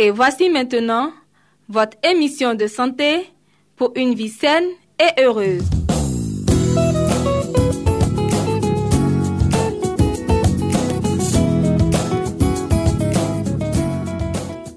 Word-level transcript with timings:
Et 0.00 0.12
voici 0.12 0.48
maintenant 0.48 1.10
votre 1.68 1.96
émission 2.04 2.54
de 2.54 2.68
santé 2.68 3.32
pour 3.74 3.94
une 3.96 4.14
vie 4.14 4.28
saine 4.28 4.68
et 4.96 5.20
heureuse. 5.20 5.68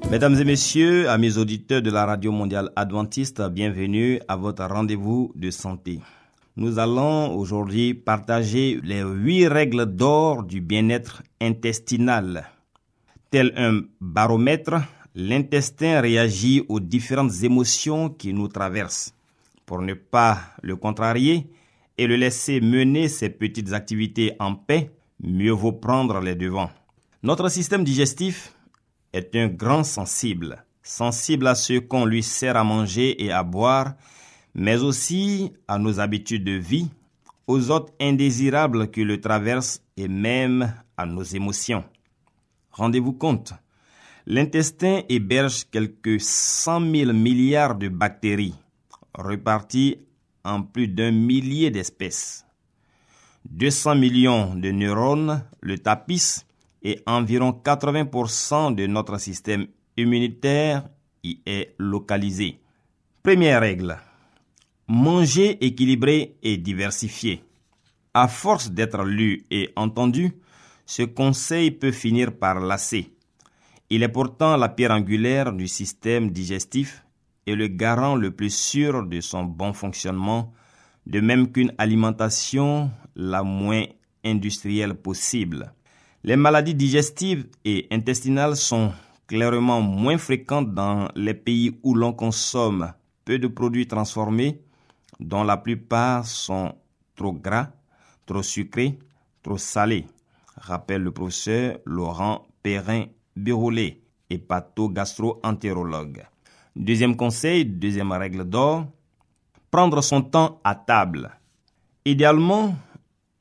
Mesdames 0.10 0.40
et 0.40 0.44
messieurs, 0.44 1.08
amis 1.08 1.38
auditeurs 1.38 1.84
de 1.84 1.92
la 1.92 2.08
Radio 2.08 2.32
Mondiale 2.32 2.72
Adventiste, 2.76 3.44
bienvenue 3.44 4.20
à 4.28 4.36
votre 4.36 4.66
rendez-vous 4.66 5.32
de 5.36 5.52
santé. 5.52 6.00
Nous 6.56 6.80
allons 6.80 7.38
aujourd'hui 7.38 7.94
partager 7.94 8.80
les 8.84 9.04
huit 9.04 9.48
règles 9.48 9.86
d'or 9.86 10.42
du 10.42 10.62
bien-être 10.62 11.22
intestinal. 11.40 12.48
Tel 13.30 13.54
un 13.56 13.82
baromètre, 14.02 14.82
l'intestin 15.16 16.02
réagit 16.02 16.64
aux 16.70 16.80
différentes 16.80 17.44
émotions 17.44 18.10
qui 18.10 18.34
nous 18.34 18.48
traversent. 18.48 19.14
Pour 19.66 19.82
ne 19.82 19.94
pas 19.94 20.40
le 20.62 20.76
contrarier 20.76 21.48
et 21.98 22.08
le 22.08 22.16
laisser 22.16 22.62
mener 22.62 23.08
ses 23.08 23.30
petites 23.30 23.74
activités 23.74 24.34
en 24.40 24.56
paix, 24.56 24.92
mieux 25.22 25.52
vaut 25.52 25.74
prendre 25.74 26.20
les 26.20 26.36
devants. 26.36 26.72
Notre 27.24 27.50
système 27.50 27.84
digestif 27.84 28.54
est 29.14 29.36
un 29.36 29.48
grand 29.48 29.84
sensible, 29.84 30.66
sensible 30.82 31.48
à 31.48 31.56
ce 31.56 31.80
qu'on 31.80 32.06
lui 32.06 32.24
sert 32.24 32.58
à 32.58 32.64
manger 32.64 33.24
et 33.24 33.32
à 33.32 33.44
boire, 33.44 33.94
mais 34.56 34.82
aussi 34.82 35.54
à 35.68 35.78
nos 35.78 36.00
habitudes 36.00 36.44
de 36.44 36.54
vie, 36.54 36.90
aux 37.48 37.70
hôtes 37.72 37.94
indésirables 38.00 38.90
qui 38.90 39.04
le 39.04 39.20
traversent 39.20 39.84
et 39.98 40.08
même 40.08 40.74
à 40.98 41.06
nos 41.06 41.24
émotions. 41.24 41.84
Rendez-vous 42.72 43.14
compte, 43.14 43.54
l'intestin 44.26 45.02
héberge 45.10 45.66
quelques 45.72 46.20
100 46.20 46.80
000 46.94 47.14
milliards 47.14 47.76
de 47.76 47.90
bactéries, 47.90 48.56
reparties 49.14 49.98
en 50.44 50.64
plus 50.64 50.88
d'un 50.88 51.12
millier 51.12 51.72
d'espèces. 51.72 52.46
200 53.50 53.96
millions 53.96 54.56
de 54.56 54.72
neurones 54.72 55.44
le 55.62 55.78
tapissent 55.80 56.46
et 56.84 57.02
environ 57.06 57.52
80% 57.64 58.76
de 58.76 58.88
notre 58.88 59.20
système 59.20 59.68
immunitaire 59.98 60.88
y 61.24 61.40
est 61.46 61.76
localisé. 61.78 62.60
Première 63.24 63.62
règle. 63.62 63.98
Manger 64.88 65.64
équilibré 65.64 66.38
et 66.42 66.58
diversifié. 66.58 67.44
À 68.14 68.28
force 68.28 68.72
d'être 68.72 69.04
lu 69.04 69.46
et 69.52 69.72
entendu, 69.76 70.34
ce 70.86 71.04
conseil 71.04 71.72
peut 71.72 71.92
finir 71.92 72.38
par 72.38 72.60
lasser. 72.60 73.14
Il 73.94 74.04
est 74.04 74.08
pourtant 74.08 74.56
la 74.56 74.70
pierre 74.70 74.92
angulaire 74.92 75.52
du 75.52 75.68
système 75.68 76.32
digestif 76.32 77.06
et 77.46 77.56
le 77.56 77.68
garant 77.68 78.16
le 78.16 78.32
plus 78.32 78.56
sûr 78.56 79.06
de 79.06 79.20
son 79.20 79.44
bon 79.44 79.74
fonctionnement, 79.74 80.54
de 81.08 81.20
même 81.20 81.52
qu'une 81.52 81.74
alimentation 81.78 82.90
la 83.18 83.44
moins 83.44 83.84
industrielle 84.24 84.94
possible. 84.94 85.74
Les 86.24 86.38
maladies 86.38 86.74
digestives 86.74 87.48
et 87.66 87.88
intestinales 87.92 88.56
sont 88.56 88.94
clairement 89.28 89.82
moins 89.82 90.18
fréquentes 90.18 90.74
dans 90.74 91.10
les 91.14 91.34
pays 91.34 91.78
où 91.84 91.94
l'on 91.94 92.14
consomme 92.14 92.94
peu 93.26 93.40
de 93.40 93.48
produits 93.48 93.88
transformés, 93.88 94.62
dont 95.20 95.44
la 95.44 95.58
plupart 95.58 96.26
sont 96.26 96.76
trop 97.18 97.34
gras, 97.34 97.68
trop 98.26 98.42
sucrés, 98.42 98.98
trop 99.44 99.58
salés, 99.58 100.08
rappelle 100.56 101.02
le 101.02 101.12
professeur 101.12 101.80
Laurent 101.86 102.48
Perrin 102.64 103.08
Biroulet, 103.36 104.02
hépato-gastro-entérologue. 104.30 106.26
Deuxième 106.76 107.16
conseil, 107.16 107.66
deuxième 107.66 108.12
règle 108.12 108.44
d'or, 108.46 108.86
prendre 109.70 110.02
son 110.02 110.22
temps 110.22 110.60
à 110.64 110.76
table. 110.76 111.32
Idéalement, 112.06 112.76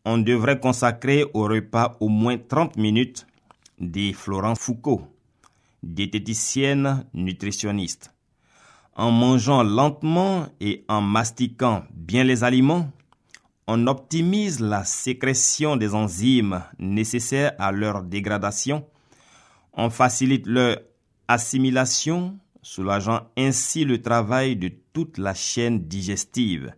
on 0.05 0.19
devrait 0.19 0.61
consacrer 0.61 1.25
au 1.34 1.43
repas 1.45 1.97
au 2.01 2.09
moins 2.09 2.39
30 2.39 2.77
minutes, 2.77 3.27
dit 3.78 4.12
Florent 4.12 4.55
Foucault, 4.55 5.03
diététicienne 5.83 7.05
nutritionniste. 7.15 8.15
En 8.95 9.11
mangeant 9.11 9.62
lentement 9.62 10.47
et 10.61 10.84
en 10.89 11.01
mastiquant 11.01 11.84
bien 11.93 12.25
les 12.25 12.45
aliments, 12.45 12.91
on 13.67 13.87
optimise 13.87 14.61
la 14.61 14.84
sécrétion 14.84 15.77
des 15.77 15.95
enzymes 15.95 16.62
nécessaires 16.78 17.53
à 17.59 17.72
leur 17.72 18.03
dégradation, 18.03 18.84
on 19.72 19.91
facilite 19.91 20.47
leur 20.47 20.78
assimilation, 21.28 22.38
soulageant 22.62 23.28
ainsi 23.36 23.84
le 23.84 24.03
travail 24.03 24.56
de 24.56 24.70
toute 24.92 25.19
la 25.19 25.34
chaîne 25.34 25.86
digestive, 25.86 26.75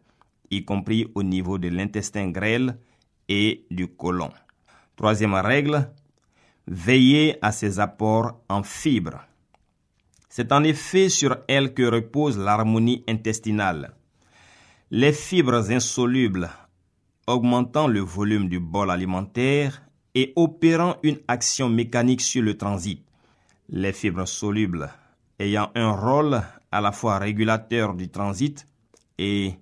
y 0.51 0.65
compris 0.65 1.11
au 1.15 1.23
niveau 1.23 1.59
de 1.59 1.69
l'intestin 1.69 2.31
grêle 2.31 2.77
et 3.29 3.65
du 3.71 3.89
côlon. 3.89 4.31
Troisième 4.97 5.35
règle, 5.35 5.91
veiller 6.67 7.39
à 7.43 7.51
ses 7.51 7.81
apports 7.81 8.41
en 8.49 8.63
fibres. 8.63 9.21
C'est 10.29 10.53
en 10.53 10.63
effet 10.65 11.09
sur 11.09 11.37
elles 11.49 11.75
que 11.75 11.83
repose 11.83 12.39
l'harmonie 12.39 13.05
intestinale. 13.09 13.95
Les 14.91 15.13
fibres 15.13 15.71
insolubles 15.71 16.51
augmentant 17.27 17.87
le 17.87 18.01
volume 18.01 18.49
du 18.49 18.61
bol 18.61 18.91
alimentaire 18.91 19.83
et 20.15 20.33
opérant 20.37 20.97
une 21.03 21.19
action 21.29 21.69
mécanique 21.69 22.21
sur 22.21 22.43
le 22.43 22.57
transit. 22.57 23.03
Les 23.69 23.93
fibres 23.93 24.27
solubles 24.27 24.91
ayant 25.39 25.71
un 25.75 25.93
rôle 25.93 26.41
à 26.71 26.81
la 26.81 26.93
fois 26.93 27.19
régulateur 27.19 27.95
du 27.95 28.09
transit 28.09 28.67
et 29.19 29.55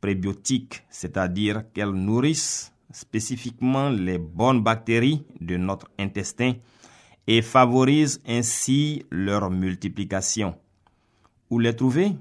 prébiotique, 0.00 0.84
c'est-à-dire 0.90 1.64
qu'elles 1.72 1.90
nourrissent 1.90 2.72
spécifiquement 2.90 3.90
les 3.90 4.18
bonnes 4.18 4.62
bactéries 4.62 5.24
de 5.40 5.56
notre 5.56 5.90
intestin 5.98 6.54
et 7.26 7.42
favorisent 7.42 8.20
ainsi 8.26 9.04
leur 9.10 9.50
multiplication. 9.50 10.54
Où 11.50 11.58
les 11.58 11.76
trouver? 11.76 12.12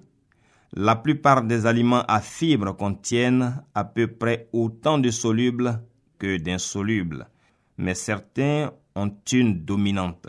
La 0.73 0.95
plupart 0.95 1.43
des 1.43 1.65
aliments 1.65 2.03
à 2.07 2.19
fibres 2.19 2.75
contiennent 2.75 3.63
à 3.73 3.85
peu 3.85 4.07
près 4.07 4.49
autant 4.51 4.97
de 4.97 5.09
solubles 5.09 5.81
que 6.19 6.37
d'insolubles, 6.37 7.27
mais 7.77 7.93
certains 7.93 8.71
ont 8.95 9.15
une 9.31 9.63
dominante. 9.63 10.27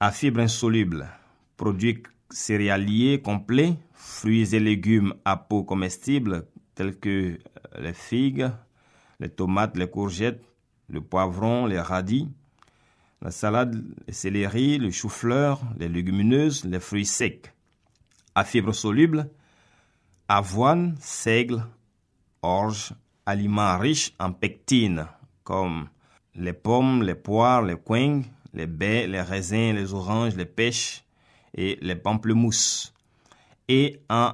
À 0.00 0.10
fibres 0.12 0.40
insolubles, 0.40 1.08
produits 1.56 2.02
céréaliers 2.30 3.22
complets, 3.22 3.76
fruits 3.92 4.54
et 4.54 4.60
légumes 4.60 5.14
à 5.24 5.36
peau 5.36 5.64
comestible 5.64 6.46
tels 6.74 6.98
que 6.98 7.38
les 7.78 7.92
figues, 7.92 8.50
les 9.20 9.28
tomates, 9.28 9.76
les 9.76 9.88
courgettes, 9.88 10.44
le 10.88 11.00
poivron, 11.00 11.66
les 11.66 11.80
radis, 11.80 12.28
la 13.22 13.30
salade, 13.30 13.82
le 14.06 14.12
céleri, 14.12 14.78
le 14.78 14.90
chou-fleur, 14.90 15.62
les 15.78 15.88
légumineuses, 15.88 16.64
les 16.64 16.80
fruits 16.80 17.06
secs. 17.06 17.52
À 18.34 18.44
fibres 18.44 18.74
solubles, 18.74 19.30
avoine, 20.28 20.96
seigle, 21.00 21.64
orge, 22.42 22.92
aliments 23.24 23.78
riches 23.78 24.12
en 24.18 24.32
pectine, 24.32 25.06
comme 25.44 25.88
les 26.36 26.52
pommes, 26.52 27.02
les 27.02 27.14
poires, 27.14 27.62
les 27.62 27.76
coings, 27.76 28.22
les 28.52 28.66
baies, 28.66 29.06
les 29.06 29.20
raisins, 29.20 29.74
les 29.74 29.94
oranges, 29.94 30.36
les 30.36 30.44
pêches 30.44 31.04
et 31.54 31.78
les 31.80 31.96
pamplemousses. 31.96 32.92
Et 33.68 34.00
en 34.10 34.32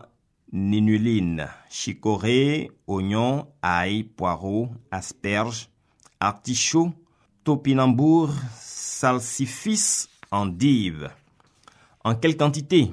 ninuline, 0.52 1.48
chicorée, 1.70 2.70
oignon, 2.86 3.46
ail, 3.62 4.04
poireau, 4.04 4.68
asperges, 4.90 5.68
artichaut, 6.18 6.92
topinambour, 7.44 8.30
salsifis, 8.58 10.08
endive. 10.30 11.10
En 12.02 12.14
quelle 12.14 12.36
quantité? 12.36 12.90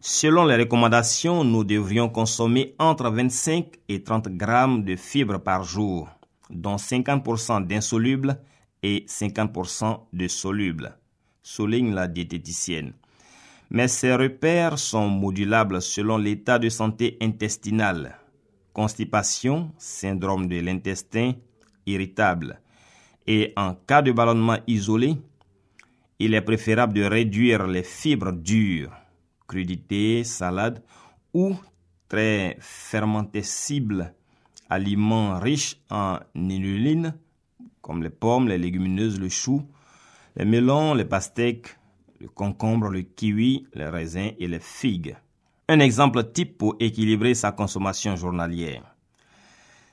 Selon 0.00 0.44
les 0.44 0.56
recommandations, 0.56 1.42
nous 1.42 1.64
devrions 1.64 2.08
consommer 2.08 2.74
entre 2.78 3.10
25 3.10 3.66
et 3.88 4.02
30 4.02 4.28
grammes 4.28 4.84
de 4.84 4.94
fibres 4.94 5.40
par 5.40 5.64
jour, 5.64 6.08
dont 6.50 6.76
50% 6.76 7.66
d'insolubles 7.66 8.38
et 8.82 9.04
50% 9.08 10.00
de 10.12 10.28
solubles, 10.28 10.96
souligne 11.42 11.94
la 11.94 12.08
diététicienne. 12.08 12.92
Mais 13.70 13.88
ces 13.88 14.14
repères 14.14 14.78
sont 14.78 15.08
modulables 15.08 15.82
selon 15.82 16.18
l'état 16.18 16.58
de 16.58 16.68
santé 16.68 17.16
intestinal. 17.20 18.18
Constipation, 18.72 19.72
syndrome 19.78 20.46
de 20.46 20.60
l'intestin 20.60 21.32
irritable. 21.86 22.60
Et 23.26 23.52
en 23.56 23.74
cas 23.74 24.02
de 24.02 24.12
ballonnement 24.12 24.58
isolé, 24.66 25.16
il 26.18 26.34
est 26.34 26.42
préférable 26.42 26.94
de 26.94 27.02
réduire 27.02 27.66
les 27.66 27.82
fibres 27.82 28.32
dures, 28.32 28.92
crudités, 29.46 30.24
salades 30.24 30.82
ou 31.34 31.54
très 32.08 32.56
fermentescibles, 32.60 34.14
aliments 34.68 35.38
riches 35.38 35.76
en 35.90 36.18
inuline, 36.34 37.14
comme 37.80 38.02
les 38.02 38.10
pommes, 38.10 38.48
les 38.48 38.58
légumineuses, 38.58 39.20
le 39.20 39.28
chou, 39.28 39.62
les 40.36 40.44
melons, 40.44 40.94
les 40.94 41.04
pastèques, 41.04 41.76
le 42.20 42.28
concombre, 42.28 42.88
le 42.88 43.02
kiwi, 43.02 43.66
les 43.74 43.88
raisins 43.88 44.32
et 44.38 44.46
les 44.46 44.60
figues. 44.60 45.16
Un 45.68 45.80
exemple 45.80 46.32
type 46.32 46.58
pour 46.58 46.76
équilibrer 46.80 47.34
sa 47.34 47.52
consommation 47.52 48.16
journalière. 48.16 48.82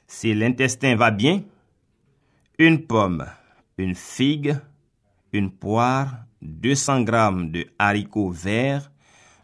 Si 0.07 0.33
l'intestin 0.33 0.95
va 0.95 1.11
bien, 1.11 1.43
une 2.59 2.85
pomme, 2.85 3.25
une 3.77 3.95
figue, 3.95 4.55
une 5.31 5.51
poire, 5.51 6.25
200 6.41 7.05
g 7.05 7.11
de 7.49 7.65
haricots 7.79 8.29
verts, 8.29 8.91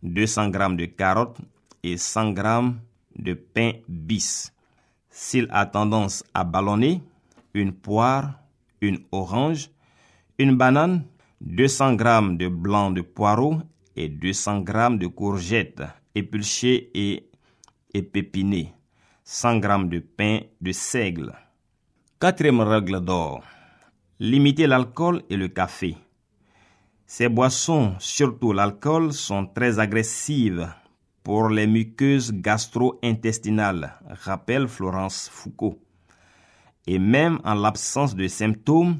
200 0.03 0.51
g 0.51 0.75
de 0.75 0.85
carottes 0.85 1.39
et 1.83 1.97
100 1.97 2.35
g 2.35 2.43
de 3.15 3.33
pain 3.33 3.71
bis. 3.87 4.53
S'il 5.09 5.47
a 5.51 5.65
tendance 5.65 6.23
à 6.33 6.43
ballonner, 6.43 7.01
une 7.53 7.73
poire, 7.73 8.39
une 8.81 8.99
orange, 9.11 9.69
une 10.37 10.55
banane, 10.55 11.03
200 11.41 11.97
g 11.97 12.37
de 12.37 12.47
blanc 12.47 12.91
de 12.91 13.01
poireau 13.01 13.57
et 13.95 14.07
200 14.07 14.65
g 14.65 14.97
de 14.97 15.07
courgettes 15.07 15.83
épulchées 16.13 16.91
et 16.93 17.29
épinées, 17.93 18.73
100 19.23 19.61
g 19.61 19.67
de 19.85 19.99
pain 19.99 20.39
de 20.61 20.71
seigle. 20.71 21.33
Quatrième 22.19 22.61
règle 22.61 22.99
d'or. 22.99 23.43
Limiter 24.19 24.67
l'alcool 24.67 25.23
et 25.29 25.37
le 25.37 25.47
café. 25.47 25.95
Ces 27.05 27.29
boissons, 27.29 27.95
surtout 27.99 28.53
l'alcool, 28.53 29.13
sont 29.13 29.47
très 29.47 29.79
agressives 29.79 30.69
pour 31.23 31.49
les 31.49 31.67
muqueuses 31.67 32.31
gastro-intestinales, 32.31 33.93
rappelle 34.23 34.67
Florence 34.67 35.29
Foucault. 35.31 35.79
Et 36.87 36.99
même 36.99 37.39
en 37.43 37.53
l'absence 37.53 38.15
de 38.15 38.27
symptômes, 38.27 38.99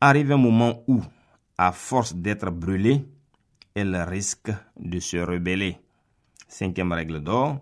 arrive 0.00 0.32
un 0.32 0.36
moment 0.36 0.82
où, 0.86 1.00
à 1.56 1.72
force 1.72 2.14
d'être 2.14 2.50
brûlée, 2.50 3.04
elle 3.74 3.96
risque 3.96 4.50
de 4.78 5.00
se 5.00 5.16
rebeller. 5.16 5.78
Cinquième 6.48 6.92
règle 6.92 7.20
d'or, 7.20 7.60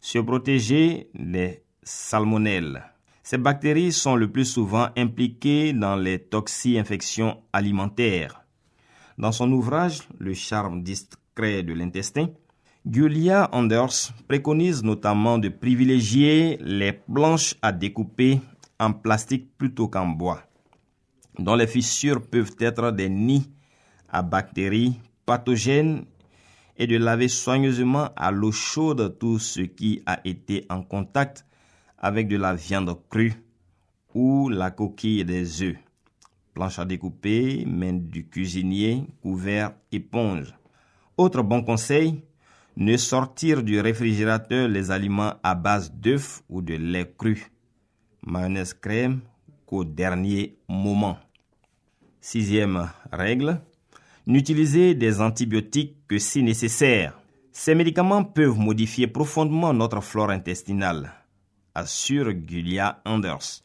se 0.00 0.18
protéger 0.18 1.10
des 1.14 1.62
salmonelles. 1.82 2.84
Ces 3.22 3.38
bactéries 3.38 3.92
sont 3.92 4.16
le 4.16 4.30
plus 4.30 4.46
souvent 4.46 4.88
impliquées 4.96 5.72
dans 5.72 5.96
les 5.96 6.18
toxi-infections 6.18 7.42
alimentaires. 7.52 8.44
Dans 9.18 9.32
son 9.32 9.50
ouvrage 9.52 10.00
Le 10.18 10.32
charme 10.32 10.82
discret 10.82 11.62
de 11.62 11.74
l'intestin, 11.74 12.28
Julia 12.90 13.50
Anders 13.52 14.14
préconise 14.28 14.82
notamment 14.82 15.36
de 15.36 15.50
privilégier 15.50 16.56
les 16.62 16.94
planches 16.94 17.54
à 17.60 17.70
découper 17.70 18.40
en 18.80 18.94
plastique 18.94 19.50
plutôt 19.58 19.88
qu'en 19.88 20.06
bois, 20.06 20.42
dont 21.38 21.54
les 21.54 21.66
fissures 21.66 22.22
peuvent 22.26 22.56
être 22.60 22.90
des 22.92 23.10
nids 23.10 23.50
à 24.08 24.22
bactéries 24.22 24.98
pathogènes 25.26 26.06
et 26.78 26.86
de 26.86 26.96
laver 26.96 27.28
soigneusement 27.28 28.08
à 28.16 28.30
l'eau 28.30 28.52
chaude 28.52 29.18
tout 29.18 29.38
ce 29.38 29.60
qui 29.60 30.00
a 30.06 30.20
été 30.24 30.64
en 30.70 30.82
contact 30.82 31.44
avec 31.98 32.26
de 32.26 32.38
la 32.38 32.54
viande 32.54 32.96
crue 33.10 33.34
ou 34.14 34.48
la 34.48 34.70
coquille 34.70 35.26
des 35.26 35.62
œufs. 35.62 35.76
Planche 36.54 36.78
à 36.78 36.86
découper, 36.86 37.66
main 37.66 37.92
du 37.92 38.26
cuisinier, 38.26 39.04
couvert, 39.20 39.72
éponge. 39.92 40.54
Autre 41.18 41.42
bon 41.42 41.62
conseil, 41.62 42.22
ne 42.78 42.96
sortir 42.96 43.62
du 43.62 43.80
réfrigérateur 43.80 44.68
les 44.68 44.90
aliments 44.90 45.34
à 45.42 45.54
base 45.54 45.92
d'œufs 45.92 46.42
ou 46.48 46.62
de 46.62 46.74
lait 46.74 47.12
cru. 47.18 47.50
Mayonnaise 48.26 48.72
crème 48.72 49.20
qu'au 49.66 49.84
dernier 49.84 50.56
moment. 50.66 51.18
Sixième 52.22 52.88
règle, 53.12 53.60
n'utilisez 54.26 54.94
des 54.94 55.20
antibiotiques 55.20 55.96
que 56.08 56.18
si 56.18 56.42
nécessaire. 56.42 57.20
Ces 57.52 57.74
médicaments 57.74 58.24
peuvent 58.24 58.58
modifier 58.58 59.06
profondément 59.06 59.74
notre 59.74 60.00
flore 60.00 60.30
intestinale 60.30 61.12
assure 61.78 62.32
Julia 62.46 63.00
Anders. 63.04 63.62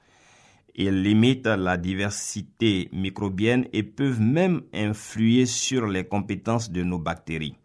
Ils 0.76 1.04
limitent 1.04 1.48
la 1.48 1.78
diversité 1.78 2.90
microbienne 2.92 3.68
et 3.74 3.84
peuvent 3.84 4.22
même 4.22 4.62
influer 4.74 5.46
sur 5.46 5.88
les 5.88 6.06
compétences 6.06 6.72
de 6.72 6.84
nos 6.84 6.98
bactéries. 6.98 7.56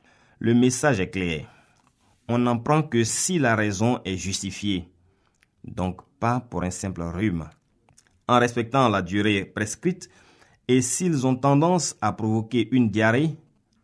Le 0.40 0.54
message 0.54 1.00
est 1.00 1.10
clair. 1.10 1.46
On 2.28 2.38
n'en 2.38 2.58
prend 2.58 2.82
que 2.82 3.02
si 3.02 3.40
la 3.40 3.56
raison 3.56 4.00
est 4.04 4.16
justifiée, 4.16 4.88
donc 5.64 6.00
pas 6.20 6.38
pour 6.38 6.62
un 6.62 6.70
simple 6.70 7.02
rhume. 7.02 7.48
En 8.28 8.38
respectant 8.38 8.88
la 8.88 9.02
durée 9.02 9.44
prescrite, 9.44 10.08
et 10.68 10.80
s'ils 10.80 11.26
ont 11.26 11.34
tendance 11.34 11.96
à 12.00 12.12
provoquer 12.12 12.68
une 12.72 12.90
diarrhée, 12.90 13.36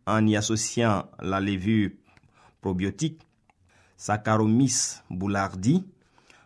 en 0.07 0.27
y 0.27 0.37
associant 0.37 1.07
la 1.21 1.41
levure 1.41 1.91
probiotique 2.61 3.21
Saccharomyces 3.97 5.03
boulardii, 5.11 5.85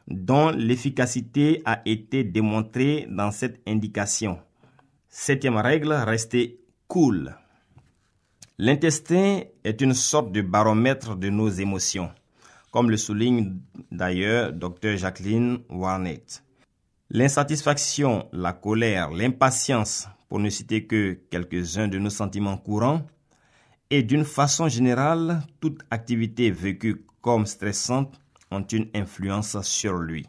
dont 0.07 0.51
l'efficacité 0.51 1.61
a 1.67 1.83
été 1.85 2.25
démontrée 2.25 3.07
dans 3.11 3.31
cette 3.31 3.61
indication. 3.67 4.39
Septième 5.09 5.57
règle, 5.57 5.93
rester 5.93 6.61
cool. 6.87 7.37
L'intestin 8.61 9.43
est 9.63 9.81
une 9.83 9.95
sorte 9.95 10.33
de 10.33 10.43
baromètre 10.43 11.15
de 11.15 11.29
nos 11.29 11.49
émotions, 11.49 12.11
comme 12.73 12.91
le 12.91 12.97
souligne 12.97 13.61
d'ailleurs 13.93 14.53
Dr 14.53 14.97
Jacqueline 14.97 15.61
Warnett. 15.71 16.43
L'insatisfaction, 17.09 18.29
la 18.33 18.53
colère, 18.53 19.13
l'impatience, 19.13 20.09
pour 20.29 20.41
ne 20.41 20.51
citer 20.51 20.87
que 20.89 21.21
quelques-uns 21.31 21.87
de 21.87 22.01
nos 22.01 22.11
sentiments 22.11 22.59
courants, 22.59 23.07
et 23.91 24.03
d'une 24.03 24.25
façon 24.25 24.67
générale, 24.67 25.43
toute 25.61 25.83
activité 25.93 26.51
vécue 26.51 27.07
comme 27.21 27.47
stressante 27.47 28.21
ont 28.51 28.67
une 28.67 28.89
influence 28.93 29.61
sur 29.63 29.99
lui. 29.99 30.27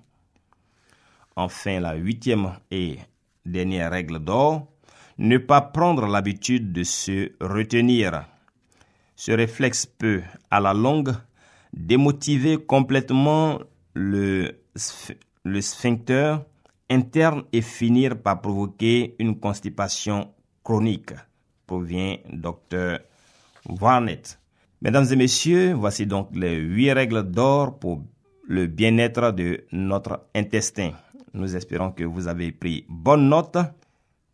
Enfin, 1.36 1.80
la 1.80 1.96
huitième 1.96 2.52
et 2.70 3.00
dernière 3.44 3.90
règle 3.90 4.20
d'or, 4.20 4.69
ne 5.20 5.38
pas 5.38 5.62
prendre 5.62 6.08
l'habitude 6.08 6.72
de 6.72 6.84
se 6.84 7.32
retenir. 7.42 8.26
Ce 9.16 9.34
réflexe 9.34 9.86
peut, 9.86 10.22
à 10.50 10.62
la 10.62 10.74
longue, 10.74 11.14
démotiver 11.74 12.58
complètement 12.58 13.60
le, 13.94 14.56
sphincter 15.60 16.38
interne 16.90 17.44
et 17.52 17.62
finir 17.62 18.18
par 18.18 18.42
provoquer 18.42 19.16
une 19.20 19.38
constipation 19.38 20.32
chronique, 20.64 21.14
provient 21.68 22.16
Dr. 22.32 23.00
Warnett. 23.68 24.40
Mesdames 24.82 25.06
et 25.12 25.16
messieurs, 25.18 25.74
voici 25.74 26.08
donc 26.08 26.30
les 26.34 26.56
huit 26.56 26.94
règles 26.94 27.30
d'or 27.30 27.78
pour 27.78 28.02
le 28.48 28.68
bien-être 28.68 29.34
de 29.34 29.66
notre 29.74 30.28
intestin. 30.34 30.94
Nous 31.34 31.58
espérons 31.58 31.92
que 31.92 32.06
vous 32.06 32.30
avez 32.30 32.54
pris 32.54 32.86
bonne 32.88 33.28
note. 33.28 33.58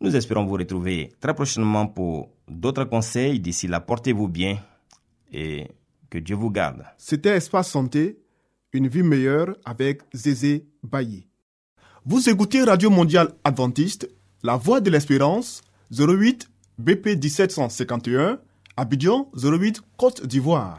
Nous 0.00 0.14
espérons 0.14 0.44
vous 0.44 0.54
retrouver 0.54 1.12
très 1.20 1.34
prochainement 1.34 1.86
pour 1.86 2.30
d'autres 2.48 2.84
conseils. 2.84 3.40
D'ici 3.40 3.66
là, 3.66 3.80
portez-vous 3.80 4.28
bien 4.28 4.58
et 5.32 5.68
que 6.10 6.18
Dieu 6.18 6.36
vous 6.36 6.50
garde. 6.50 6.84
C'était 6.98 7.36
Espace 7.36 7.70
Santé, 7.70 8.18
une 8.72 8.88
vie 8.88 9.02
meilleure 9.02 9.56
avec 9.64 10.02
Zézé 10.12 10.66
Bailly. 10.82 11.26
Vous 12.04 12.28
écoutez 12.28 12.62
Radio 12.62 12.90
Mondiale 12.90 13.32
Adventiste, 13.42 14.08
La 14.42 14.56
Voix 14.56 14.80
de 14.80 14.90
l'Espérance, 14.90 15.62
08 15.90 16.48
BP 16.78 17.16
1751 17.22 18.38
Abidjan 18.76 19.30
08 19.34 19.80
Côte 19.96 20.26
d'Ivoire. 20.26 20.78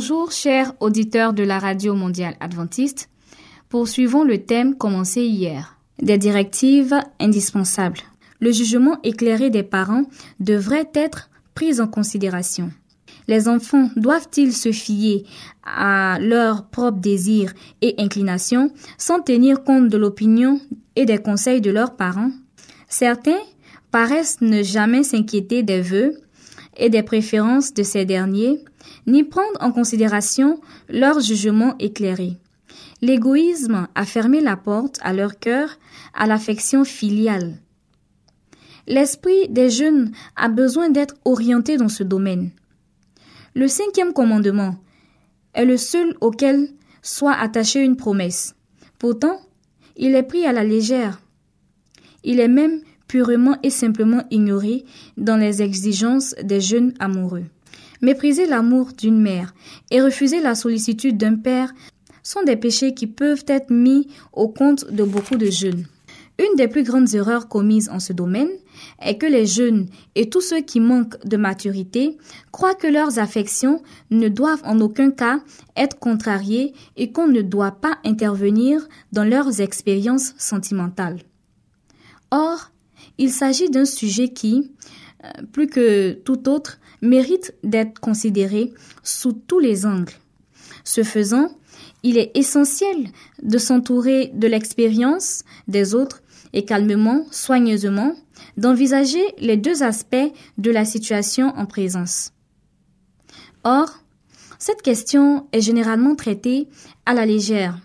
Bonjour 0.00 0.32
chers 0.32 0.72
auditeurs 0.80 1.34
de 1.34 1.42
la 1.42 1.58
Radio 1.58 1.94
mondiale 1.94 2.34
adventiste. 2.40 3.10
Poursuivons 3.68 4.24
le 4.24 4.38
thème 4.38 4.74
commencé 4.74 5.20
hier. 5.20 5.76
Des 6.00 6.16
directives 6.16 6.98
indispensables. 7.20 8.00
Le 8.40 8.50
jugement 8.50 8.96
éclairé 9.02 9.50
des 9.50 9.62
parents 9.62 10.04
devrait 10.38 10.88
être 10.94 11.28
pris 11.54 11.82
en 11.82 11.86
considération. 11.86 12.72
Les 13.28 13.46
enfants 13.46 13.90
doivent-ils 13.94 14.54
se 14.54 14.72
fier 14.72 15.26
à 15.64 16.16
leurs 16.18 16.64
propres 16.70 17.00
désirs 17.00 17.52
et 17.82 17.94
inclinations 17.98 18.72
sans 18.96 19.20
tenir 19.20 19.64
compte 19.64 19.90
de 19.90 19.98
l'opinion 19.98 20.62
et 20.96 21.04
des 21.04 21.18
conseils 21.18 21.60
de 21.60 21.70
leurs 21.70 21.94
parents? 21.94 22.32
Certains 22.88 23.42
paraissent 23.90 24.40
ne 24.40 24.62
jamais 24.62 25.02
s'inquiéter 25.02 25.62
des 25.62 25.82
vœux 25.82 26.18
et 26.78 26.88
des 26.88 27.02
préférences 27.02 27.74
de 27.74 27.82
ces 27.82 28.06
derniers 28.06 28.64
ni 29.06 29.24
prendre 29.24 29.58
en 29.60 29.72
considération 29.72 30.60
leur 30.88 31.20
jugement 31.20 31.74
éclairé. 31.78 32.38
L'égoïsme 33.02 33.88
a 33.94 34.04
fermé 34.04 34.40
la 34.40 34.56
porte 34.56 34.98
à 35.02 35.12
leur 35.12 35.38
cœur 35.38 35.78
à 36.14 36.26
l'affection 36.26 36.84
filiale. 36.84 37.56
L'esprit 38.86 39.48
des 39.48 39.70
jeunes 39.70 40.12
a 40.36 40.48
besoin 40.48 40.90
d'être 40.90 41.14
orienté 41.24 41.76
dans 41.76 41.88
ce 41.88 42.02
domaine. 42.02 42.50
Le 43.54 43.68
cinquième 43.68 44.12
commandement 44.12 44.76
est 45.54 45.64
le 45.64 45.76
seul 45.76 46.16
auquel 46.20 46.68
soit 47.02 47.32
attachée 47.32 47.82
une 47.82 47.96
promesse. 47.96 48.54
Pourtant, 48.98 49.40
il 49.96 50.14
est 50.14 50.22
pris 50.22 50.44
à 50.44 50.52
la 50.52 50.64
légère. 50.64 51.20
Il 52.22 52.38
est 52.40 52.48
même 52.48 52.80
purement 53.06 53.56
et 53.62 53.70
simplement 53.70 54.24
ignoré 54.30 54.84
dans 55.16 55.36
les 55.36 55.62
exigences 55.62 56.34
des 56.42 56.60
jeunes 56.60 56.94
amoureux. 57.00 57.44
Mépriser 58.02 58.46
l'amour 58.46 58.92
d'une 58.96 59.20
mère 59.20 59.54
et 59.90 60.00
refuser 60.00 60.40
la 60.40 60.54
sollicitude 60.54 61.18
d'un 61.18 61.36
père 61.36 61.72
sont 62.22 62.42
des 62.42 62.56
péchés 62.56 62.94
qui 62.94 63.06
peuvent 63.06 63.44
être 63.46 63.70
mis 63.70 64.08
au 64.32 64.48
compte 64.48 64.90
de 64.90 65.04
beaucoup 65.04 65.36
de 65.36 65.50
jeunes. 65.50 65.86
Une 66.38 66.56
des 66.56 66.68
plus 66.68 66.84
grandes 66.84 67.14
erreurs 67.14 67.48
commises 67.48 67.90
en 67.90 68.00
ce 68.00 68.14
domaine 68.14 68.48
est 69.02 69.18
que 69.18 69.26
les 69.26 69.44
jeunes 69.44 69.88
et 70.14 70.30
tous 70.30 70.40
ceux 70.40 70.60
qui 70.60 70.80
manquent 70.80 71.22
de 71.26 71.36
maturité 71.36 72.16
croient 72.50 72.74
que 72.74 72.86
leurs 72.86 73.18
affections 73.18 73.82
ne 74.10 74.28
doivent 74.28 74.62
en 74.64 74.80
aucun 74.80 75.10
cas 75.10 75.40
être 75.76 75.98
contrariées 75.98 76.72
et 76.96 77.12
qu'on 77.12 77.28
ne 77.28 77.42
doit 77.42 77.72
pas 77.72 77.98
intervenir 78.04 78.88
dans 79.12 79.24
leurs 79.24 79.60
expériences 79.60 80.32
sentimentales. 80.38 81.18
Or, 82.30 82.70
il 83.18 83.30
s'agit 83.30 83.68
d'un 83.68 83.84
sujet 83.84 84.30
qui, 84.30 84.72
euh, 85.24 85.28
plus 85.52 85.66
que 85.66 86.12
tout 86.12 86.48
autre, 86.48 86.78
mérite 87.02 87.54
d'être 87.62 87.98
considéré 88.00 88.72
sous 89.02 89.32
tous 89.32 89.58
les 89.58 89.86
angles. 89.86 90.12
Ce 90.84 91.02
faisant, 91.02 91.48
il 92.02 92.18
est 92.18 92.30
essentiel 92.34 93.08
de 93.42 93.58
s'entourer 93.58 94.30
de 94.34 94.46
l'expérience 94.46 95.44
des 95.68 95.94
autres 95.94 96.22
et 96.52 96.64
calmement, 96.64 97.26
soigneusement, 97.30 98.14
d'envisager 98.56 99.22
les 99.38 99.56
deux 99.56 99.82
aspects 99.82 100.16
de 100.58 100.70
la 100.70 100.84
situation 100.84 101.48
en 101.56 101.66
présence. 101.66 102.32
Or, 103.64 103.98
cette 104.58 104.82
question 104.82 105.46
est 105.52 105.60
généralement 105.60 106.16
traitée 106.16 106.68
à 107.06 107.14
la 107.14 107.26
légère 107.26 107.78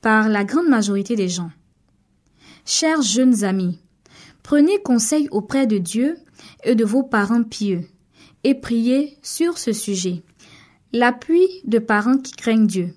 par 0.00 0.28
la 0.28 0.44
grande 0.44 0.68
majorité 0.68 1.14
des 1.14 1.28
gens. 1.28 1.50
Chers 2.64 3.02
jeunes 3.02 3.44
amis, 3.44 3.78
prenez 4.42 4.80
conseil 4.82 5.28
auprès 5.30 5.66
de 5.66 5.78
Dieu 5.78 6.16
et 6.64 6.74
de 6.74 6.84
vos 6.84 7.02
parents 7.02 7.42
pieux 7.42 7.86
et 8.44 8.54
priez 8.54 9.18
sur 9.22 9.58
ce 9.58 9.72
sujet. 9.72 10.22
L'appui 10.92 11.46
de 11.64 11.78
parents 11.78 12.18
qui 12.18 12.32
craignent 12.32 12.66
Dieu. 12.66 12.94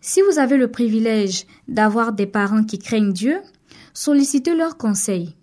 Si 0.00 0.20
vous 0.22 0.38
avez 0.38 0.56
le 0.56 0.70
privilège 0.70 1.46
d'avoir 1.68 2.12
des 2.12 2.26
parents 2.26 2.64
qui 2.64 2.78
craignent 2.78 3.12
Dieu, 3.12 3.40
sollicitez 3.94 4.54
leurs 4.54 4.76
conseils. 4.76 5.34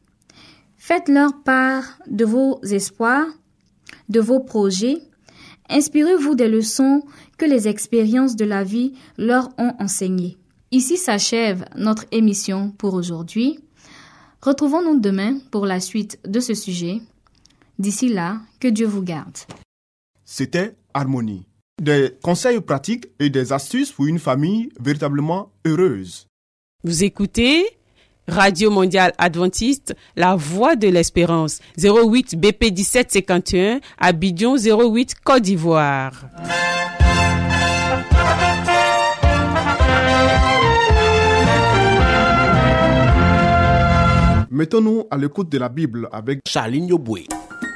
Faites-leur 0.78 1.42
part 1.44 2.00
de 2.08 2.26
vos 2.26 2.62
espoirs, 2.64 3.28
de 4.10 4.20
vos 4.20 4.40
projets. 4.40 5.02
Inspirez-vous 5.70 6.36
des 6.36 6.50
leçons 6.50 7.04
que 7.38 7.46
les 7.46 7.68
expériences 7.68 8.36
de 8.36 8.46
la 8.46 8.64
vie 8.64 8.94
leur 9.18 9.50
ont 9.58 9.74
enseignées. 9.80 10.38
Ici 10.72 10.98
s'achève 10.98 11.66
notre 11.76 12.06
émission 12.12 12.72
pour 12.72 12.94
aujourd'hui. 12.94 13.60
Retrouvons-nous 14.42 15.00
demain 15.00 15.38
pour 15.52 15.66
la 15.66 15.80
suite 15.80 16.20
de 16.28 16.40
ce 16.40 16.54
sujet. 16.54 17.02
D'ici 17.82 18.10
là, 18.10 18.38
que 18.60 18.68
Dieu 18.68 18.86
vous 18.86 19.02
garde. 19.02 19.36
C'était 20.24 20.76
Harmonie. 20.94 21.48
Des 21.82 22.12
conseils 22.22 22.62
pratiques 22.62 23.08
et 23.20 23.32
des 23.32 23.54
astuces 23.54 23.92
pour 23.92 24.06
une 24.06 24.20
famille 24.20 24.70
véritablement 24.80 25.52
heureuse. 25.66 26.28
Vous 26.84 27.04
écoutez 27.04 27.66
Radio 28.28 28.70
Mondiale 28.70 29.14
Adventiste, 29.18 29.96
La 30.16 30.36
Voix 30.36 30.76
de 30.76 30.90
l'Espérance, 30.90 31.60
08 31.80 32.40
BP 32.40 32.66
1751, 32.66 33.80
Abidjan 33.98 34.58
08 34.58 35.16
Côte 35.24 35.42
d'Ivoire. 35.42 36.28
Mettons-nous 44.52 45.06
à 45.10 45.18
l'écoute 45.18 45.50
de 45.50 45.58
la 45.58 45.70
Bible 45.70 46.08
avec 46.12 46.42
Charline 46.48 46.86
Yoboué. 46.86 47.26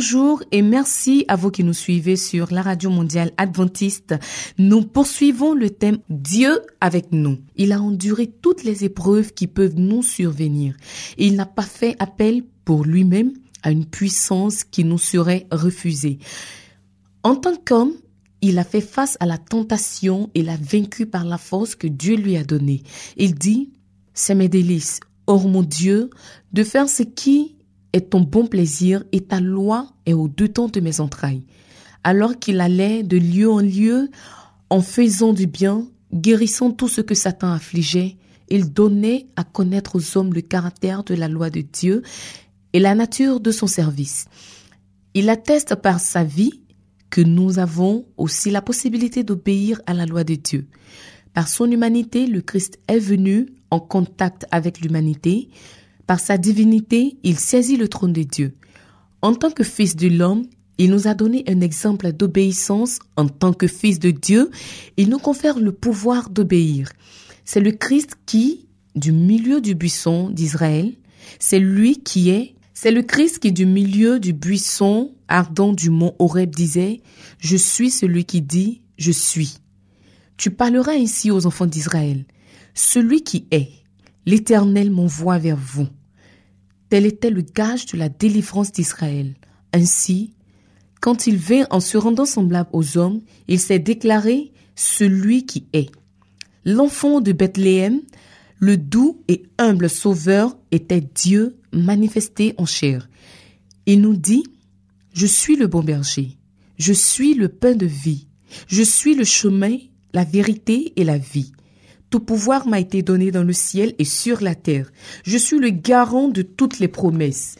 Bonjour 0.00 0.42
et 0.50 0.62
merci 0.62 1.26
à 1.28 1.36
vous 1.36 1.50
qui 1.50 1.62
nous 1.62 1.74
suivez 1.74 2.16
sur 2.16 2.54
la 2.54 2.62
radio 2.62 2.88
mondiale 2.88 3.32
adventiste. 3.36 4.14
Nous 4.56 4.80
poursuivons 4.80 5.52
le 5.52 5.68
thème 5.68 5.98
Dieu 6.08 6.62
avec 6.80 7.12
nous. 7.12 7.36
Il 7.56 7.70
a 7.70 7.82
enduré 7.82 8.26
toutes 8.26 8.64
les 8.64 8.82
épreuves 8.82 9.34
qui 9.34 9.46
peuvent 9.46 9.76
nous 9.76 10.02
survenir. 10.02 10.74
Il 11.18 11.36
n'a 11.36 11.44
pas 11.44 11.64
fait 11.64 11.96
appel 11.98 12.44
pour 12.64 12.86
lui-même 12.86 13.34
à 13.62 13.72
une 13.72 13.84
puissance 13.84 14.64
qui 14.64 14.84
nous 14.84 14.96
serait 14.96 15.46
refusée. 15.52 16.18
En 17.22 17.36
tant 17.36 17.56
qu'homme, 17.56 17.92
il 18.40 18.58
a 18.58 18.64
fait 18.64 18.80
face 18.80 19.18
à 19.20 19.26
la 19.26 19.36
tentation 19.36 20.30
et 20.34 20.40
l'a 20.40 20.56
vaincu 20.56 21.04
par 21.04 21.26
la 21.26 21.36
force 21.36 21.74
que 21.74 21.88
Dieu 21.88 22.16
lui 22.16 22.38
a 22.38 22.42
donnée. 22.42 22.84
Il 23.18 23.34
dit, 23.34 23.68
c'est 24.14 24.34
mes 24.34 24.48
délices, 24.48 25.00
or 25.26 25.46
mon 25.46 25.62
Dieu, 25.62 26.08
de 26.54 26.64
faire 26.64 26.88
ce 26.88 27.02
qui 27.02 27.56
est 27.92 28.10
ton 28.10 28.20
bon 28.20 28.46
plaisir 28.46 29.04
et 29.12 29.20
ta 29.20 29.40
loi 29.40 29.92
est 30.06 30.12
au 30.12 30.28
dedans 30.28 30.68
de 30.68 30.80
mes 30.80 31.00
entrailles. 31.00 31.44
Alors 32.04 32.38
qu'il 32.38 32.60
allait 32.60 33.02
de 33.02 33.16
lieu 33.16 33.50
en 33.50 33.60
lieu, 33.60 34.10
en 34.70 34.80
faisant 34.80 35.32
du 35.32 35.46
bien, 35.46 35.86
guérissant 36.12 36.70
tout 36.70 36.88
ce 36.88 37.00
que 37.00 37.14
Satan 37.14 37.52
affligeait, 37.52 38.16
il 38.48 38.72
donnait 38.72 39.26
à 39.36 39.44
connaître 39.44 39.96
aux 39.96 40.18
hommes 40.18 40.32
le 40.32 40.40
caractère 40.40 41.04
de 41.04 41.14
la 41.14 41.28
loi 41.28 41.50
de 41.50 41.60
Dieu 41.60 42.02
et 42.72 42.80
la 42.80 42.94
nature 42.94 43.40
de 43.40 43.50
son 43.50 43.66
service. 43.66 44.26
Il 45.14 45.28
atteste 45.28 45.76
par 45.76 46.00
sa 46.00 46.24
vie 46.24 46.62
que 47.10 47.20
nous 47.20 47.58
avons 47.58 48.06
aussi 48.16 48.50
la 48.50 48.62
possibilité 48.62 49.24
d'obéir 49.24 49.80
à 49.86 49.94
la 49.94 50.06
loi 50.06 50.24
de 50.24 50.34
Dieu. 50.34 50.68
Par 51.34 51.48
son 51.48 51.70
humanité, 51.70 52.26
le 52.26 52.40
Christ 52.40 52.78
est 52.88 52.98
venu 52.98 53.46
en 53.70 53.80
contact 53.80 54.46
avec 54.50 54.80
l'humanité. 54.80 55.48
Par 56.10 56.18
sa 56.18 56.38
divinité, 56.38 57.18
il 57.22 57.38
saisit 57.38 57.76
le 57.76 57.86
trône 57.86 58.12
de 58.12 58.24
Dieu. 58.24 58.56
En 59.22 59.32
tant 59.32 59.52
que 59.52 59.62
fils 59.62 59.94
de 59.94 60.08
l'homme, 60.08 60.44
il 60.76 60.90
nous 60.90 61.06
a 61.06 61.14
donné 61.14 61.44
un 61.46 61.60
exemple 61.60 62.10
d'obéissance. 62.10 62.98
En 63.14 63.28
tant 63.28 63.52
que 63.52 63.68
fils 63.68 64.00
de 64.00 64.10
Dieu, 64.10 64.50
il 64.96 65.08
nous 65.08 65.20
confère 65.20 65.60
le 65.60 65.70
pouvoir 65.70 66.28
d'obéir. 66.28 66.90
C'est 67.44 67.60
le 67.60 67.70
Christ 67.70 68.16
qui, 68.26 68.66
du 68.96 69.12
milieu 69.12 69.60
du 69.60 69.76
buisson 69.76 70.30
d'Israël, 70.30 70.94
c'est 71.38 71.60
lui 71.60 72.02
qui 72.02 72.30
est, 72.30 72.56
c'est 72.74 72.90
le 72.90 73.02
Christ 73.02 73.38
qui 73.38 73.52
du 73.52 73.64
milieu 73.64 74.18
du 74.18 74.32
buisson 74.32 75.14
ardent 75.28 75.72
du 75.72 75.90
mont 75.90 76.16
Horeb 76.18 76.52
disait, 76.52 77.02
Je 77.38 77.56
suis 77.56 77.90
celui 77.92 78.24
qui 78.24 78.42
dit, 78.42 78.82
Je 78.98 79.12
suis. 79.12 79.58
Tu 80.36 80.50
parleras 80.50 80.94
ainsi 80.94 81.30
aux 81.30 81.46
enfants 81.46 81.66
d'Israël. 81.66 82.24
Celui 82.74 83.22
qui 83.22 83.46
est, 83.52 83.68
l'Éternel 84.26 84.90
m'envoie 84.90 85.38
vers 85.38 85.56
vous. 85.56 85.86
Tel 86.90 87.06
était 87.06 87.30
le 87.30 87.42
gage 87.42 87.86
de 87.86 87.96
la 87.96 88.08
délivrance 88.08 88.72
d'Israël. 88.72 89.34
Ainsi, 89.72 90.34
quand 91.00 91.28
il 91.28 91.36
vint 91.36 91.64
en 91.70 91.78
se 91.80 91.96
rendant 91.96 92.26
semblable 92.26 92.68
aux 92.72 92.98
hommes, 92.98 93.20
il 93.46 93.60
s'est 93.60 93.78
déclaré 93.78 94.52
celui 94.74 95.46
qui 95.46 95.66
est. 95.72 95.90
L'enfant 96.64 97.20
de 97.20 97.32
Bethléem, 97.32 98.00
le 98.58 98.76
doux 98.76 99.22
et 99.28 99.44
humble 99.56 99.88
sauveur, 99.88 100.58
était 100.72 101.00
Dieu 101.00 101.56
manifesté 101.72 102.54
en 102.58 102.66
chair. 102.66 103.08
Il 103.86 104.00
nous 104.00 104.16
dit, 104.16 104.42
Je 105.14 105.26
suis 105.26 105.56
le 105.56 105.68
bon 105.68 105.82
berger, 105.82 106.36
je 106.76 106.92
suis 106.92 107.34
le 107.34 107.48
pain 107.48 107.74
de 107.74 107.86
vie, 107.86 108.26
je 108.66 108.82
suis 108.82 109.14
le 109.14 109.24
chemin, 109.24 109.76
la 110.12 110.24
vérité 110.24 110.92
et 110.96 111.04
la 111.04 111.18
vie. 111.18 111.52
Tout 112.10 112.20
pouvoir 112.20 112.66
m'a 112.66 112.80
été 112.80 113.02
donné 113.02 113.30
dans 113.30 113.44
le 113.44 113.52
ciel 113.52 113.94
et 113.98 114.04
sur 114.04 114.42
la 114.42 114.56
terre. 114.56 114.90
Je 115.22 115.38
suis 115.38 115.58
le 115.58 115.70
garant 115.70 116.28
de 116.28 116.42
toutes 116.42 116.80
les 116.80 116.88
promesses. 116.88 117.54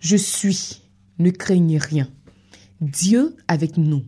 Je 0.00 0.16
suis, 0.16 0.82
ne 1.18 1.30
craignez 1.30 1.78
rien. 1.78 2.08
Dieu 2.80 3.36
avec 3.46 3.76
nous. 3.76 4.02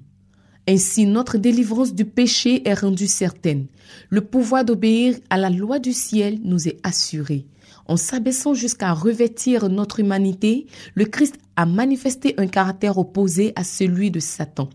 Ainsi 0.66 1.06
notre 1.06 1.38
délivrance 1.38 1.94
du 1.94 2.04
péché 2.04 2.66
est 2.68 2.74
rendue 2.74 3.06
certaine. 3.06 3.66
Le 4.08 4.22
pouvoir 4.22 4.64
d'obéir 4.64 5.16
à 5.30 5.36
la 5.36 5.50
loi 5.50 5.78
du 5.78 5.92
ciel 5.92 6.40
nous 6.42 6.66
est 6.66 6.80
assuré. 6.82 7.46
En 7.86 7.96
s'abaissant 7.96 8.54
jusqu'à 8.54 8.92
revêtir 8.92 9.68
notre 9.68 10.00
humanité, 10.00 10.66
le 10.94 11.04
Christ 11.04 11.36
a 11.54 11.66
manifesté 11.66 12.34
un 12.38 12.48
caractère 12.48 12.98
opposé 12.98 13.52
à 13.54 13.62
celui 13.62 14.10
de 14.10 14.18
Satan. 14.18 14.68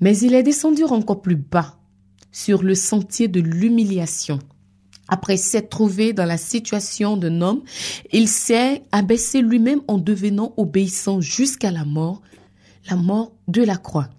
Mais 0.00 0.18
il 0.18 0.34
est 0.34 0.42
descendu 0.42 0.84
encore 0.84 1.22
plus 1.22 1.36
bas, 1.36 1.78
sur 2.36 2.62
le 2.62 2.74
sentier 2.74 3.28
de 3.28 3.40
l'humiliation. 3.40 4.38
Après 5.08 5.38
s'être 5.38 5.70
trouvé 5.70 6.12
dans 6.12 6.26
la 6.26 6.36
situation 6.36 7.16
d'un 7.16 7.40
homme, 7.40 7.62
il 8.12 8.28
s'est 8.28 8.82
abaissé 8.92 9.40
lui-même 9.40 9.80
en 9.88 9.96
devenant 9.96 10.52
obéissant 10.58 11.22
jusqu'à 11.22 11.70
la 11.70 11.86
mort, 11.86 12.20
la 12.90 12.96
mort 12.96 13.32
de 13.48 13.62
la 13.62 13.76
croix. 13.76 14.10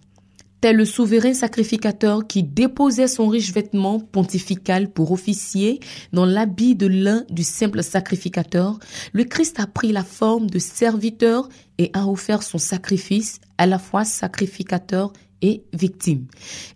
Tel 0.61 0.77
le 0.77 0.85
souverain 0.85 1.35
sacrificateur 1.35 2.25
qui 2.25 2.41
déposait 2.41 3.07
son 3.07 3.27
riche 3.27 3.53
vêtement 3.53 3.99
pontifical 3.99 4.89
pour 4.89 5.11
officier 5.11 5.79
dans 6.11 6.25
l'habit 6.25 6.75
de 6.75 6.87
l'un 6.87 7.23
du 7.29 7.43
simple 7.43 7.83
sacrificateur, 7.83 8.79
le 9.13 9.25
Christ 9.25 9.59
a 9.59 9.67
pris 9.67 9.91
la 9.91 10.03
forme 10.03 10.49
de 10.49 10.57
serviteur 10.57 11.47
et 11.77 11.91
a 11.93 12.07
offert 12.07 12.41
son 12.41 12.57
sacrifice 12.57 13.39
à 13.59 13.67
la 13.67 13.77
fois 13.77 14.03
sacrificateur 14.03 15.13
et 15.41 15.63
victime. 15.73 16.25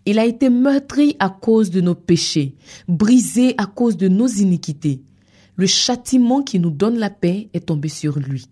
Il 0.06 0.20
a 0.20 0.26
été 0.26 0.50
meurtri 0.50 1.16
à 1.20 1.30
cause 1.30 1.72
de 1.72 1.82
nos 1.82 1.96
péchés, 1.96 2.56
brisé 2.88 3.56
à 3.58 3.66
cause 3.66 3.98
de 3.98 4.08
nos 4.08 4.28
iniquités. 4.28 5.02
Le 5.56 5.68
châtiment 5.68 6.42
qui 6.42 6.60
nous 6.60 6.72
donne 6.72 6.98
la 6.98 7.10
paix 7.10 7.50
est 7.54 7.68
tombé 7.68 7.90
sur 7.90 8.20
lui. 8.20 8.46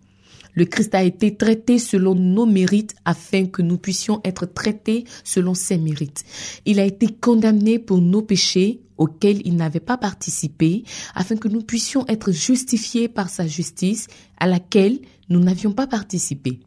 Le 0.54 0.64
Christ 0.64 0.94
a 0.94 1.02
été 1.04 1.36
traité 1.36 1.78
selon 1.78 2.14
nos 2.14 2.46
mérites 2.46 2.94
afin 3.04 3.46
que 3.46 3.62
nous 3.62 3.78
puissions 3.78 4.20
être 4.24 4.46
traités 4.46 5.04
selon 5.22 5.54
ses 5.54 5.78
mérites. 5.78 6.24
Il 6.66 6.80
a 6.80 6.84
été 6.84 7.06
condamné 7.06 7.78
pour 7.78 8.00
nos 8.00 8.22
péchés 8.22 8.80
auxquels 8.98 9.40
il 9.44 9.56
n'avait 9.56 9.80
pas 9.80 9.96
participé 9.96 10.84
afin 11.14 11.36
que 11.36 11.48
nous 11.48 11.62
puissions 11.62 12.04
être 12.08 12.32
justifiés 12.32 13.08
par 13.08 13.30
sa 13.30 13.46
justice 13.46 14.08
à 14.38 14.46
laquelle 14.46 14.98
nous 15.28 15.40
n'avions 15.40 15.72
pas 15.72 15.86
participé. 15.86 16.60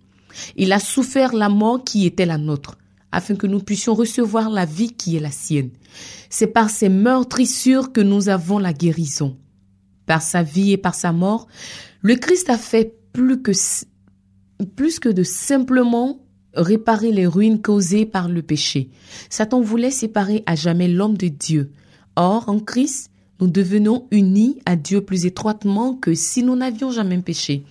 Il 0.55 0.71
a 0.71 0.79
souffert 0.79 1.33
la 1.33 1.49
mort 1.49 1.83
qui 1.83 2.05
était 2.05 2.25
la 2.25 2.37
nôtre 2.37 2.77
afin 3.13 3.35
que 3.35 3.47
nous 3.47 3.59
puissions 3.59 3.93
recevoir 3.93 4.49
la 4.49 4.65
vie 4.65 4.91
qui 4.91 5.15
est 5.15 5.21
la 5.21 5.31
sienne. 5.31 5.69
C'est 6.29 6.47
par 6.47 6.69
ses 6.69 6.89
meurtrissures 6.89 7.93
que 7.93 8.01
nous 8.01 8.27
avons 8.27 8.57
la 8.57 8.73
guérison. 8.73 9.37
Par 10.07 10.21
sa 10.21 10.43
vie 10.43 10.71
et 10.73 10.77
par 10.77 10.95
sa 10.95 11.13
mort, 11.13 11.47
le 12.01 12.15
Christ 12.15 12.49
a 12.49 12.57
fait 12.57 12.97
plus 13.13 13.41
que, 13.41 13.51
plus 14.75 14.99
que 14.99 15.09
de 15.09 15.23
simplement 15.23 16.19
réparer 16.55 17.11
les 17.11 17.27
ruines 17.27 17.61
causées 17.61 18.05
par 18.05 18.27
le 18.27 18.41
péché. 18.41 18.89
Satan 19.29 19.61
voulait 19.61 19.91
séparer 19.91 20.43
à 20.47 20.55
jamais 20.55 20.87
l'homme 20.87 21.17
de 21.17 21.27
Dieu. 21.27 21.71
Or, 22.15 22.49
en 22.49 22.59
Christ, 22.59 23.11
nous 23.39 23.47
devenons 23.47 24.07
unis 24.11 24.59
à 24.65 24.75
Dieu 24.75 25.01
plus 25.01 25.25
étroitement 25.25 25.93
que 25.93 26.15
si 26.15 26.43
nous 26.43 26.55
n'avions 26.55 26.91
jamais 26.91 27.17
péché. 27.19 27.63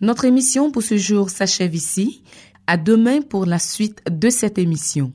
Notre 0.00 0.24
émission 0.24 0.70
pour 0.70 0.82
ce 0.82 0.96
jour 0.96 1.30
s'achève 1.30 1.74
ici. 1.74 2.22
À 2.70 2.76
demain 2.76 3.22
pour 3.22 3.46
la 3.46 3.58
suite 3.58 4.02
de 4.10 4.28
cette 4.28 4.58
émission. 4.58 5.14